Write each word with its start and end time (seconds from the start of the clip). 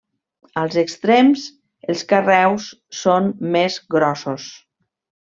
Als 0.59 0.77
extrems 0.81 1.43
els 1.93 2.01
carreus 2.13 2.65
són 3.01 3.27
més 3.57 3.77
grossos. 3.97 4.47